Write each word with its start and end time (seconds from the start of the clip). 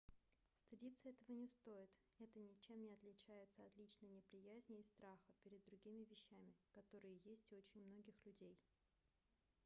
стыдиться 0.57 1.09
этого 1.09 1.31
не 1.37 1.47
стоит 1.47 1.91
это 2.17 2.39
ничем 2.39 2.81
не 2.81 2.91
отличается 2.91 3.63
от 3.63 3.77
личной 3.77 4.09
неприязни 4.09 4.79
и 4.79 4.83
страха 4.83 5.31
перед 5.43 5.63
другими 5.65 6.05
вещами 6.05 6.55
которые 6.73 7.19
есть 7.23 7.51
у 7.53 7.57
очень 7.57 7.83
многих 7.85 8.15
людей 8.25 8.57